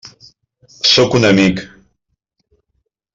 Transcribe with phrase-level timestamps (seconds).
[0.93, 1.61] Sóc un amic.